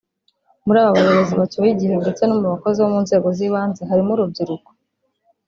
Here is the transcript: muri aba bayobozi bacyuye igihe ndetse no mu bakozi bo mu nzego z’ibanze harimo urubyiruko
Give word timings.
muri 0.65 0.77
aba 0.79 0.95
bayobozi 0.97 1.33
bacyuye 1.39 1.69
igihe 1.73 1.95
ndetse 2.01 2.21
no 2.25 2.35
mu 2.41 2.47
bakozi 2.53 2.77
bo 2.83 2.89
mu 2.93 2.99
nzego 3.05 3.27
z’ibanze 3.37 3.81
harimo 3.89 4.11
urubyiruko 4.13 4.69